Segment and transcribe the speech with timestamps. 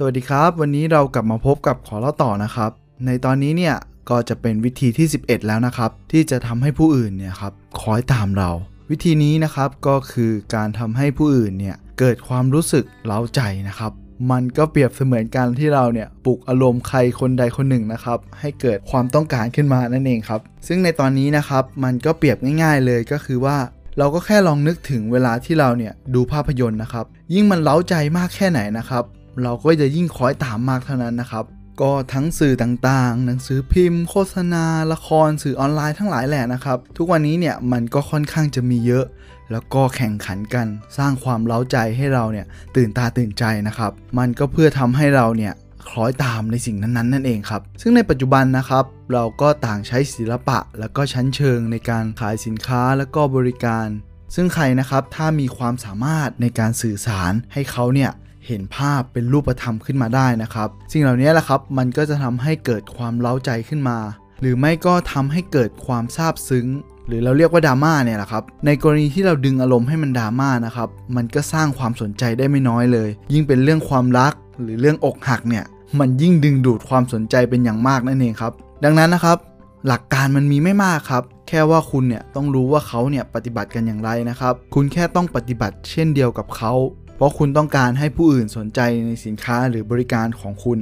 [0.00, 2.70] สวัสดีครับ วันนี้เรากลับมาพบกับขอเล่าต่อนะครับ
[3.06, 3.74] ในตอนนี้เนี่ย
[4.10, 8.50] ก็จะเป็นวิธีที่ 11 แล้วนะครับ ที่จะทำให้ผู้อื่นเนี่ยครับคอยตามเรา
[8.90, 13.92] วิธีนี้นะครับก็คือการทำให้ผู้อื่นเนี่ยเกิดความรู้สึกเล้าใจนะครับ
[14.30, 23.56] มันก็เปรียบเสมือนการที่เราเนี่ยปลุกอารมณ์ใครคนใดคนหนึ่งนะครับให้เกิดความต้องการขึ้นมานั่นเองครับ ซึ่งในตอนนี้นะครับมันก็เปรียบง่าย ๆ เลยก็คือว่า
[23.98, 29.04] เราก็แค่ลองนึกถึงเวลาที่เราเนี่ยดูภาพยนตร์นะครับ ยิ่งมันเล้าใจมากแค่ไหนนะครับ
[29.42, 31.44] เราก็จะยิ่งคอยตามมากเท่านั้นนะครับ
[31.80, 39.04] ก็ทั้งสื่อต่างๆ หนังสือพิมพ์ โฆษณา ละครสื่อออนไลน์ทั้งหลายแหละนะครับ ทุกวันนี้เนี่ยมันก็ค่อนข้างจะมีเยอะ
[39.52, 40.66] แล้วก็แข่งขันกัน
[40.98, 45.52] สร้างความเล้าใจให้เราเนี่ยตื่นตาตื่นใจนะครับ มันก็เพื่อทำให้เราเนี่ย
[45.88, 53.86] คล้อยตามในสิ่งนั้นๆ นั่นเองครับ ซึ่งในปัจจุบันนะครับ เราก็ต่างใช้ศิลปะ แล้วก็ชั้นเชิงในการขายสินค้าแล้วก็บริการ
[54.34, 58.10] ซึ่งใครนะครับถ้ามีความสามารถในการสื่อสารให้เขาเนี่ย
[58.48, 63.98] เห็นภาพเป็นรูปธรรมขึ้นมาได้นะครับ สิ่งเหล่านี้แหละครับมันก็จะทำให้เกิดความเล้าใจขึ้นมา
[64.40, 66.66] หรือไม่ก็ทำให้เกิดความซาบซึ้ง
[67.08, 75.64] หรือเราเรียกว่าดราม่าเนี่ยแหละครับ ในกรณีที่เราดึงอารมณ์ให้มันดราม่านะครับ มันก็สร้างความสนใจได้ไม่น้อยเลย ยิ่งเป็นเรื่องความรักหรือเรื่องอกหักเนี่ย
[76.00, 78.52] มันยิ่งดึงดูดความสนใจเป็นอย่างมากนั่นเองครับ
[78.84, 79.38] ดังนั้นนะครับ
[79.86, 86.72] หลักการมันมีไม่มากครับ แค่ว่าคุณเนี่ยต้องรู้ว่าเขาเนี่ยปฏิบัติกันอย่างไรนะครับ คุณแค่ต้องปฏิบัติเช่นเดียวกับเขา
[87.18, 90.78] เพราะคุณต้องการให้ผู้อื่นสนใจในสินค้าหรือบริการของคุณ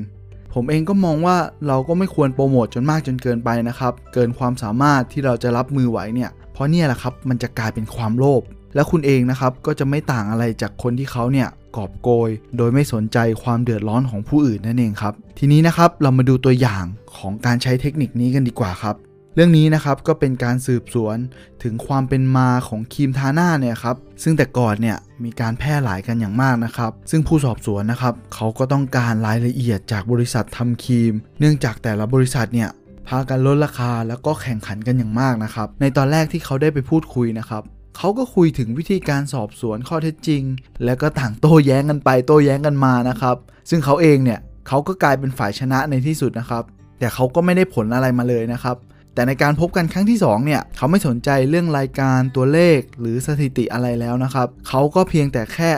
[0.55, 1.37] ผมเองก็มองว่า
[1.69, 8.43] เราก็ไม่ควรโปรโมทจนมากจนเกินไปนะครับ เกินความสามารถที่เราจะรับมือไหวเนี่ย เพราะเนี่ยแหละครับมันจะกลายเป็นความโลภ
[8.75, 16.85] และคุณเองนะครับก็จะไม่ต่างอะไรจากคนที่เขาเนี่ยกอบโกย โดยไม่สนใจความเดือดร้อนของผู้อื่นนั่นเองครับ ทีนี้นะครับเรามาดูตัวอย่าง
[17.17, 18.97] ของการใช้เทคนิคนี้กันดีกว่าครับ
[19.39, 21.17] เรื่องนี้นะครับก็เป็นการสืบสวน
[21.63, 32.71] ถึงความเป็นมาของครีมทาหน้าเนี่ยครับซึ่งแต่ก่อนเนี่ยมีการแพร่หลายกันอย่างมากนะครับ ซึ่งผู้สอบสวนนะครับเขาก็ต้องการรายละเอียดจากบริษัททำครีม เนื่องจากแต่ละบริษัทเนี่ย
[33.09, 37.63] พากันลดราคาแล้วก็แข่งขันกันอย่างมากนะครับ ในตอนแรกที่เขาได้ไปพูดคุยนะครับ
[37.97, 40.43] เขาก็คุยถึงวิธีการสอบสวนข้อเท็จจริง
[40.85, 43.37] แล้วก็ต่างโต้แย้งกันไปโต้แย้งกันมานะครับ
[43.71, 46.65] ซึ่งเขาเองเนี่ยเขาก็กลายเป็นฝ่ายชนะในที่สุดนะครับ
[46.99, 48.77] แต่เขาก็ไม่ได้ผลอะไรมาเลยนะครับ
[49.17, 55.71] แต่ในการพบกันครั้งที่2เนี่ยเขาไม่สนใจเรื่องรายการตัวเลขหรือสถิติอะไรแล้วนะครับเขาก็เพียงแต่แค่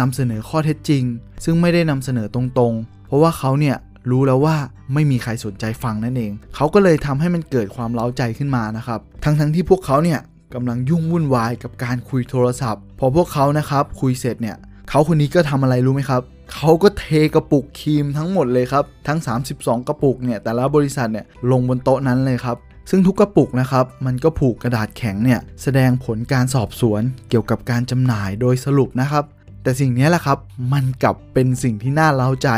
[0.00, 1.04] นำเสนอข้อเท็จจริง
[1.44, 3.76] ซึ่งไม่ได้นำเสนอตรงๆ เพราะว่าเขาเนี่ย
[4.10, 4.56] รู้แล้วว่า
[4.94, 10.20] ไม่มีใครสนใจฟังนั่นเอง เขาก็เลยทำให้มันเกิดความเล้าใจขึ้นมานะครับ ทั้งๆที่พวกเขาเนี่ย
[10.54, 14.56] กำลังยุ่งวุ่นวายกับการคุยโทรศัพท์ พอพวกเขานะครับคุยเสร็จเนี่ย
[14.88, 16.22] เขาคนนี้ก็ทำอะไรรู้ไหมครับ
[16.54, 19.18] เขาก็เทกระปุกครีมทั้งหมดเลยครับ ทั้ง
[19.52, 22.56] 32 กระปุกเนี่ยแต่ละบริษัทเนี่ยลงบนโต๊ะนั้นเลยครับ
[22.90, 29.24] ซึ่งทุกกระปุกนะครับ มันก็ผูกกระดาษแข็งเนี่ยแสดงผลการสอบสวนเกี่ยวกับการจำหน่ายโดยสรุปนะครับ
[29.62, 30.38] แต่สิ่งนี้แหละครับ
[30.72, 32.48] มันกลับเป็นสิ่งที่น่าเล้าใจ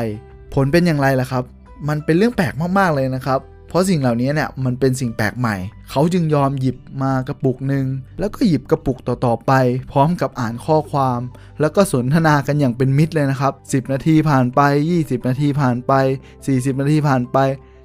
[0.55, 1.45] ผลเป็นอย่างไรล่ะครับ
[1.89, 5.57] มันเป็นเรื่องแปลกมากๆเลยนะครับ เพราะสิ่งเหล่านี้เนี่ยมันเป็นสิ่งแปลกใหม่
[5.91, 7.87] เขาจึงยอมหยิบมากระปุกหนึ่ง
[8.19, 9.53] แล้วก็หยิบกระปุกต่อๆไป
[9.93, 11.21] พร้อมกับอ่านข้อความ
[11.61, 14.61] แล้วก็สนทนากันอย่างเป็นมิตรเลยนะครับ10 นาทีผ่านไป
[14.95, 15.93] 20 นาทีผ่านไป
[16.37, 17.39] 40 นาทีผ่านไป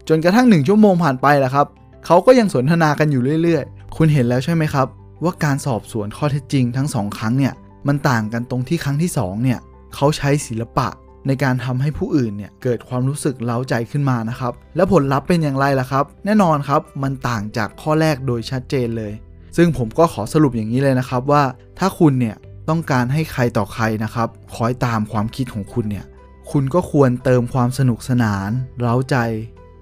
[0.10, 1.68] จนกระทั่ง 1 ชั่วโมงผ่านไปแหละครับ
[2.10, 4.88] เขาก็ยังสนทนากันอยู่เรื่อยๆ คุณเห็นแล้วใช่ไหมครับ
[5.24, 7.54] ว่าการสอบสวนข้อเท็จจริงทั้งสองครั้งเนี่ย
[7.88, 9.60] มันต่างกันตรงที่ครั้งที่สองเนี่ย
[9.96, 10.88] เขาใช้ศิลปะ
[11.28, 19.12] ในการทำให้ผู้อื่นเนี่ยเกิดความรู้สึกเล้าใจขึ้นมานะครับ และผลลัพธ์เป็นอย่างไรล่ะครับ แน่นอนครับมันต่างจากข้อแรกโดยชัดเจนเลย
[19.58, 21.44] ซึ่งผมก็ขอสรุปอย่างนี้เลยนะครับว่า
[21.80, 22.36] ถ้าคุณเนี่ย
[22.70, 26.06] ต้องการให้ใครต่อใครนะครับคอยตามความคิดของคุณเนี่ย
[26.52, 29.18] คุณก็ควรเติมความสนุกสนาน เร้าใจ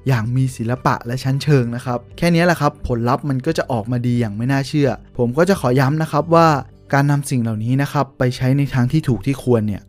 [0.07, 6.47] อย่างมีศิลปะและชั้นเชิงนะครับ แค่นี้แหละครับ ผลลัพธ์มันก็จะออกมาดีอย่างไม่น่าเชื่อ ผมก็จะขอย้ำนะครับว่า
[6.93, 9.81] การนำสิ่งเหล่านี้นะครับไปใช้ในทางที่ถูกที่ควรเนี่ย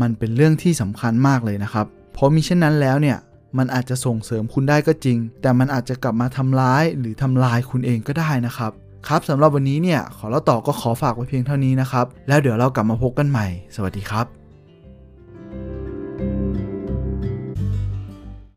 [0.00, 3.18] มันเป็นเรื่องที่สำคัญมากเลยนะครับ เพราะมิเช่นนั้นแล้วเนี่ย
[3.58, 8.72] มันอาจจะส่งเสริมคุณได้ก็จริง แต่มันอาจจะกลับมาทำร้ายหรือทำลายคุณเองก็ได้นะครับ
[9.08, 14.41] ครับสำหรับวันนี้เนี่ยขอเล่าต่อก็ขอฝากไว้เพียงเท่านี้นะครับ แล้วเดี๋ยวเรากลับมาพบกันใหม่ สวัสดีครับ